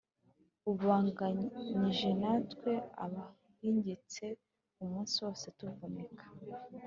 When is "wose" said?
5.23-5.45